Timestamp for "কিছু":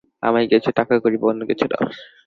0.51-0.69, 1.49-1.65